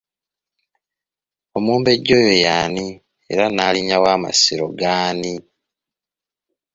Omumbejja 1.57 2.13
oyo 2.21 2.33
y’ani 2.45 2.85
era 3.31 3.45
Nnaalinya 3.47 3.97
wa 4.03 4.13
Masiro 4.23 4.67
g’ani? 4.79 5.33